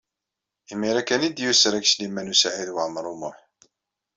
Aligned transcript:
Imir-a 0.71 1.01
kan 1.03 1.25
ay 1.25 1.31
d-yusrag 1.31 1.85
Sliman 1.87 2.31
U 2.33 2.35
Saɛid 2.41 2.69
Waɛmaṛ 2.73 3.05
U 3.13 3.15
Muḥ. 3.21 3.37